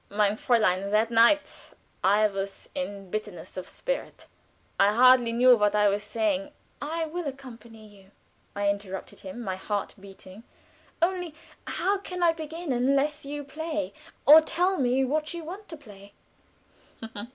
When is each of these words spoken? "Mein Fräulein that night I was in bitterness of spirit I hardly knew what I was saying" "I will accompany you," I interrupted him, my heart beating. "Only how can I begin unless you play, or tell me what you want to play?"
"Mein 0.09 0.31
Fräulein 0.33 0.89
that 0.89 1.11
night 1.11 1.45
I 2.03 2.25
was 2.27 2.69
in 2.73 3.11
bitterness 3.11 3.55
of 3.55 3.67
spirit 3.69 4.25
I 4.79 4.93
hardly 4.95 5.31
knew 5.31 5.55
what 5.55 5.75
I 5.75 5.89
was 5.89 6.01
saying" 6.01 6.51
"I 6.81 7.05
will 7.05 7.27
accompany 7.27 7.85
you," 7.85 8.09
I 8.55 8.67
interrupted 8.71 9.19
him, 9.19 9.39
my 9.43 9.57
heart 9.57 9.93
beating. 9.99 10.41
"Only 11.03 11.35
how 11.67 11.99
can 11.99 12.23
I 12.23 12.33
begin 12.33 12.71
unless 12.71 13.25
you 13.25 13.43
play, 13.43 13.93
or 14.25 14.41
tell 14.41 14.79
me 14.79 15.05
what 15.05 15.35
you 15.35 15.43
want 15.43 15.69
to 15.69 15.77
play?" 15.77 16.13